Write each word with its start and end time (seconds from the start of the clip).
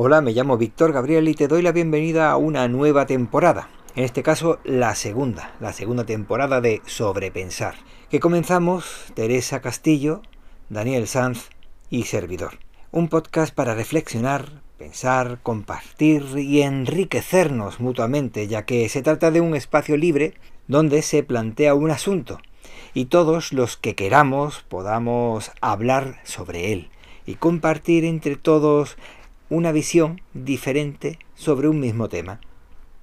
Hola, 0.00 0.20
me 0.20 0.30
llamo 0.30 0.56
Víctor 0.56 0.92
Gabriel 0.92 1.26
y 1.26 1.34
te 1.34 1.48
doy 1.48 1.60
la 1.60 1.72
bienvenida 1.72 2.30
a 2.30 2.36
una 2.36 2.68
nueva 2.68 3.06
temporada. 3.06 3.68
En 3.96 4.04
este 4.04 4.22
caso, 4.22 4.60
la 4.62 4.94
segunda, 4.94 5.56
la 5.58 5.72
segunda 5.72 6.04
temporada 6.04 6.60
de 6.60 6.82
Sobrepensar, 6.86 7.74
que 8.08 8.20
comenzamos 8.20 9.06
Teresa 9.14 9.60
Castillo, 9.60 10.22
Daniel 10.68 11.08
Sanz 11.08 11.48
y 11.90 12.04
Servidor. 12.04 12.60
Un 12.92 13.08
podcast 13.08 13.52
para 13.52 13.74
reflexionar, 13.74 14.62
pensar, 14.78 15.40
compartir 15.42 16.22
y 16.36 16.62
enriquecernos 16.62 17.80
mutuamente, 17.80 18.46
ya 18.46 18.64
que 18.64 18.88
se 18.88 19.02
trata 19.02 19.32
de 19.32 19.40
un 19.40 19.56
espacio 19.56 19.96
libre 19.96 20.34
donde 20.68 21.02
se 21.02 21.24
plantea 21.24 21.74
un 21.74 21.90
asunto 21.90 22.38
y 22.94 23.06
todos 23.06 23.52
los 23.52 23.76
que 23.76 23.96
queramos 23.96 24.60
podamos 24.68 25.50
hablar 25.60 26.20
sobre 26.22 26.72
él 26.72 26.88
y 27.26 27.34
compartir 27.34 28.04
entre 28.04 28.36
todos 28.36 28.96
una 29.50 29.72
visión 29.72 30.20
diferente 30.34 31.18
sobre 31.34 31.68
un 31.68 31.80
mismo 31.80 32.08
tema. 32.08 32.40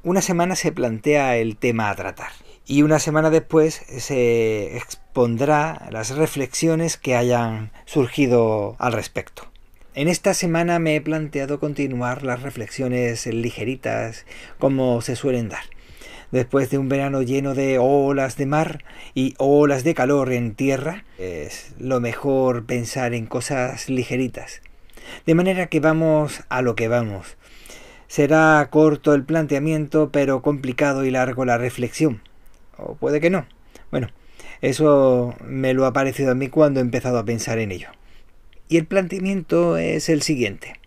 Una 0.03 0.21
semana 0.21 0.55
se 0.55 0.71
plantea 0.71 1.37
el 1.37 1.57
tema 1.57 1.89
a 1.89 1.95
tratar 1.95 2.31
y 2.67 2.83
una 2.83 2.99
semana 2.99 3.29
después 3.29 3.73
se 3.73 4.77
expondrá 4.77 5.87
las 5.91 6.15
reflexiones 6.15 6.97
que 6.97 7.15
hayan 7.15 7.71
surgido 7.85 8.75
al 8.77 8.93
respecto. 8.93 9.47
En 9.95 10.07
esta 10.07 10.33
semana 10.33 10.77
me 10.77 10.95
he 10.95 11.01
planteado 11.01 11.59
continuar 11.59 12.23
las 12.23 12.41
reflexiones 12.41 13.25
ligeritas 13.25 14.25
como 14.59 15.01
se 15.01 15.15
suelen 15.15 15.49
dar. 15.49 15.63
Después 16.31 16.69
de 16.69 16.77
un 16.77 16.89
verano 16.89 17.21
lleno 17.21 17.55
de 17.55 17.79
olas 17.79 18.35
de 18.35 18.45
mar 18.45 18.83
y 19.13 19.35
olas 19.37 19.83
de 19.83 19.93
calor 19.93 20.33
en 20.33 20.53
tierra, 20.53 21.05
es 21.17 21.73
lo 21.79 22.01
mejor 22.01 22.65
pensar 22.65 23.13
en 23.13 23.25
cosas 23.25 23.89
ligeritas 23.89 24.61
de 25.25 25.35
manera 25.35 25.67
que 25.67 25.79
vamos 25.79 26.43
a 26.49 26.61
lo 26.61 26.75
que 26.75 26.87
vamos. 26.87 27.37
Será 28.07 28.67
corto 28.69 29.13
el 29.13 29.23
planteamiento, 29.23 30.11
pero 30.11 30.41
complicado 30.41 31.05
y 31.05 31.11
largo 31.11 31.45
la 31.45 31.57
reflexión. 31.57 32.21
O 32.77 32.95
puede 32.95 33.19
que 33.19 33.29
no. 33.29 33.47
Bueno, 33.91 34.09
eso 34.61 35.35
me 35.43 35.73
lo 35.73 35.85
ha 35.85 35.93
parecido 35.93 36.31
a 36.31 36.35
mí 36.35 36.49
cuando 36.49 36.79
he 36.79 36.83
empezado 36.83 37.17
a 37.17 37.25
pensar 37.25 37.59
en 37.59 37.71
ello. 37.71 37.89
Y 38.69 38.77
el 38.77 38.85
planteamiento 38.85 39.77
es 39.77 40.09
el 40.09 40.21
siguiente. 40.21 40.79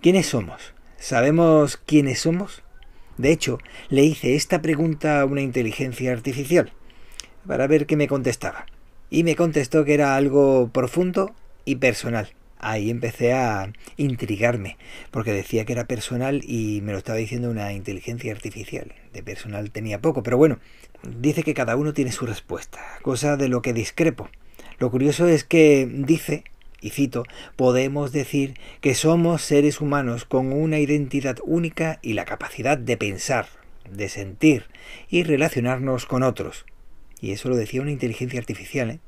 ¿Quiénes 0.00 0.26
somos? 0.26 0.74
¿Sabemos 0.98 1.76
quiénes 1.78 2.20
somos? 2.20 2.62
De 3.16 3.32
hecho, 3.32 3.58
le 3.88 4.04
hice 4.04 4.34
esta 4.34 4.62
pregunta 4.62 5.20
a 5.20 5.24
una 5.24 5.42
inteligencia 5.42 6.12
artificial 6.12 6.72
para 7.46 7.66
ver 7.66 7.86
qué 7.86 7.96
me 7.96 8.08
contestaba. 8.08 8.66
Y 9.10 9.24
me 9.24 9.36
contestó 9.36 9.84
que 9.84 9.94
era 9.94 10.16
algo 10.16 10.70
profundo 10.72 11.34
y 11.64 11.76
personal 11.76 12.32
ahí 12.60 12.90
empecé 12.90 13.32
a 13.32 13.72
intrigarme, 13.96 14.76
porque 15.10 15.32
decía 15.32 15.64
que 15.64 15.72
era 15.72 15.86
personal 15.86 16.42
y 16.44 16.80
me 16.82 16.92
lo 16.92 16.98
estaba 16.98 17.18
diciendo 17.18 17.50
una 17.50 17.72
inteligencia 17.72 18.32
artificial. 18.32 18.94
De 19.12 19.22
personal 19.22 19.70
tenía 19.70 20.00
poco, 20.00 20.22
pero 20.22 20.36
bueno, 20.36 20.58
dice 21.02 21.42
que 21.42 21.54
cada 21.54 21.76
uno 21.76 21.92
tiene 21.92 22.12
su 22.12 22.26
respuesta, 22.26 22.80
cosa 23.02 23.36
de 23.36 23.48
lo 23.48 23.62
que 23.62 23.72
discrepo. 23.72 24.28
Lo 24.78 24.90
curioso 24.90 25.26
es 25.26 25.44
que 25.44 25.88
dice, 25.90 26.44
y 26.80 26.90
cito, 26.90 27.24
podemos 27.56 28.12
decir 28.12 28.54
que 28.80 28.94
somos 28.94 29.42
seres 29.42 29.80
humanos 29.80 30.24
con 30.24 30.52
una 30.52 30.78
identidad 30.78 31.38
única 31.44 31.98
y 32.02 32.14
la 32.14 32.24
capacidad 32.24 32.78
de 32.78 32.96
pensar, 32.96 33.46
de 33.90 34.08
sentir 34.08 34.64
y 35.08 35.22
relacionarnos 35.22 36.06
con 36.06 36.22
otros. 36.22 36.64
Y 37.20 37.32
eso 37.32 37.50
lo 37.50 37.56
decía 37.56 37.82
una 37.82 37.90
inteligencia 37.90 38.40
artificial, 38.40 38.90
¿eh? 38.90 39.00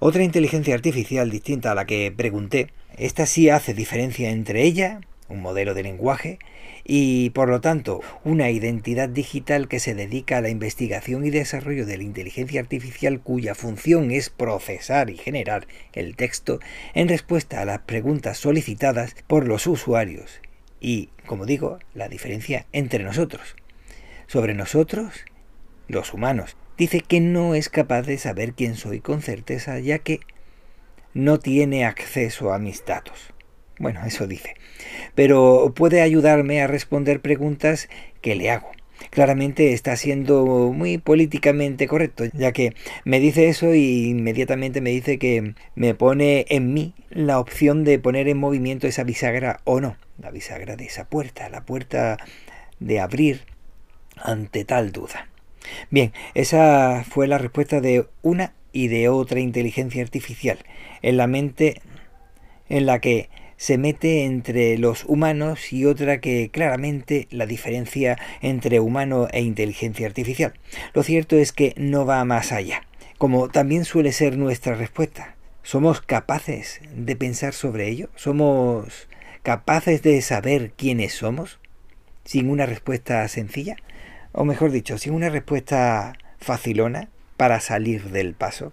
Otra 0.00 0.22
inteligencia 0.22 0.74
artificial 0.74 1.30
distinta 1.30 1.72
a 1.72 1.74
la 1.74 1.86
que 1.86 2.12
pregunté, 2.16 2.68
esta 2.96 3.26
sí 3.26 3.48
hace 3.48 3.74
diferencia 3.74 4.30
entre 4.30 4.62
ella, 4.62 5.00
un 5.28 5.40
modelo 5.40 5.74
de 5.74 5.82
lenguaje, 5.82 6.38
y 6.84 7.30
por 7.30 7.48
lo 7.48 7.60
tanto 7.60 8.02
una 8.24 8.50
identidad 8.50 9.08
digital 9.08 9.68
que 9.68 9.80
se 9.80 9.94
dedica 9.94 10.38
a 10.38 10.40
la 10.42 10.50
investigación 10.50 11.24
y 11.24 11.30
desarrollo 11.30 11.86
de 11.86 11.96
la 11.96 12.02
inteligencia 12.02 12.60
artificial 12.60 13.20
cuya 13.20 13.54
función 13.54 14.10
es 14.10 14.28
procesar 14.28 15.08
y 15.08 15.16
generar 15.16 15.66
el 15.94 16.14
texto 16.14 16.60
en 16.92 17.08
respuesta 17.08 17.60
a 17.60 17.64
las 17.64 17.80
preguntas 17.80 18.36
solicitadas 18.38 19.16
por 19.26 19.46
los 19.48 19.66
usuarios 19.66 20.40
y, 20.80 21.08
como 21.24 21.46
digo, 21.46 21.78
la 21.94 22.08
diferencia 22.08 22.66
entre 22.72 23.02
nosotros. 23.02 23.56
Sobre 24.26 24.52
nosotros, 24.52 25.24
los 25.88 26.14
humanos, 26.14 26.56
dice 26.76 27.00
que 27.00 27.20
no 27.20 27.54
es 27.54 27.68
capaz 27.68 28.02
de 28.02 28.18
saber 28.18 28.54
quién 28.54 28.74
soy 28.74 29.00
con 29.00 29.22
certeza 29.22 29.78
ya 29.78 29.98
que 29.98 30.20
no 31.12 31.38
tiene 31.38 31.84
acceso 31.84 32.52
a 32.52 32.58
mis 32.58 32.84
datos. 32.84 33.32
Bueno, 33.78 34.00
eso 34.04 34.26
dice. 34.26 34.54
Pero 35.14 35.72
puede 35.74 36.02
ayudarme 36.02 36.60
a 36.62 36.66
responder 36.66 37.20
preguntas 37.20 37.88
que 38.20 38.34
le 38.34 38.50
hago. 38.50 38.70
Claramente 39.10 39.72
está 39.72 39.96
siendo 39.96 40.72
muy 40.72 40.98
políticamente 40.98 41.88
correcto, 41.88 42.24
ya 42.32 42.52
que 42.52 42.74
me 43.04 43.20
dice 43.20 43.48
eso 43.48 43.74
y 43.74 44.08
inmediatamente 44.08 44.80
me 44.80 44.90
dice 44.90 45.18
que 45.18 45.54
me 45.74 45.94
pone 45.94 46.46
en 46.48 46.72
mí 46.72 46.94
la 47.10 47.38
opción 47.38 47.84
de 47.84 47.98
poner 47.98 48.28
en 48.28 48.38
movimiento 48.38 48.86
esa 48.86 49.04
bisagra 49.04 49.60
o 49.64 49.80
no, 49.80 49.96
la 50.18 50.30
bisagra 50.30 50.76
de 50.76 50.86
esa 50.86 51.08
puerta, 51.08 51.48
la 51.48 51.64
puerta 51.64 52.18
de 52.78 53.00
abrir 53.00 53.42
ante 54.16 54.64
tal 54.64 54.92
duda. 54.92 55.28
Bien, 55.90 56.12
esa 56.34 57.04
fue 57.08 57.26
la 57.26 57.38
respuesta 57.38 57.80
de 57.80 58.06
una 58.22 58.52
y 58.72 58.88
de 58.88 59.08
otra 59.08 59.40
inteligencia 59.40 60.02
artificial 60.02 60.58
en 61.02 61.16
la 61.16 61.26
mente 61.26 61.80
en 62.68 62.86
la 62.86 62.98
que 62.98 63.28
se 63.56 63.78
mete 63.78 64.24
entre 64.24 64.76
los 64.78 65.04
humanos 65.04 65.72
y 65.72 65.86
otra 65.86 66.20
que 66.20 66.50
claramente 66.50 67.28
la 67.30 67.46
diferencia 67.46 68.18
entre 68.42 68.80
humano 68.80 69.28
e 69.30 69.42
inteligencia 69.42 70.06
artificial. 70.06 70.54
Lo 70.92 71.02
cierto 71.02 71.36
es 71.36 71.52
que 71.52 71.72
no 71.76 72.04
va 72.04 72.24
más 72.24 72.52
allá, 72.52 72.82
como 73.16 73.48
también 73.48 73.84
suele 73.84 74.12
ser 74.12 74.36
nuestra 74.36 74.74
respuesta. 74.74 75.36
¿Somos 75.62 76.00
capaces 76.00 76.80
de 76.94 77.16
pensar 77.16 77.54
sobre 77.54 77.88
ello? 77.88 78.10
¿Somos 78.16 79.08
capaces 79.42 80.02
de 80.02 80.20
saber 80.20 80.72
quiénes 80.76 81.14
somos? 81.14 81.58
Sin 82.24 82.50
una 82.50 82.66
respuesta 82.66 83.26
sencilla 83.28 83.76
o 84.34 84.44
mejor 84.44 84.72
dicho, 84.72 84.98
sin 84.98 85.14
una 85.14 85.30
respuesta 85.30 86.12
facilona 86.38 87.08
para 87.36 87.60
salir 87.60 88.10
del 88.10 88.34
paso. 88.34 88.72